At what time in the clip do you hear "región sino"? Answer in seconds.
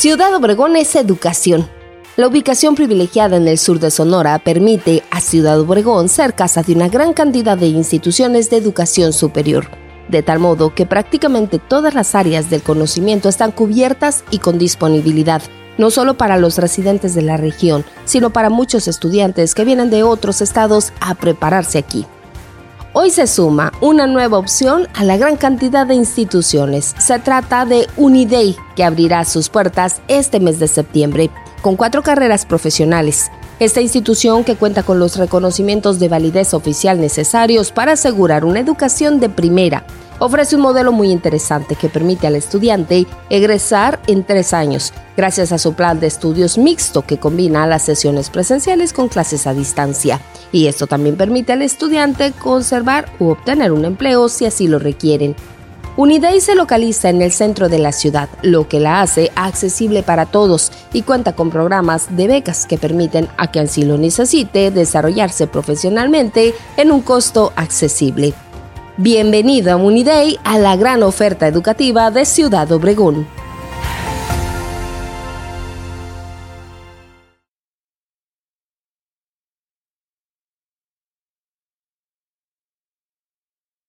17.36-18.30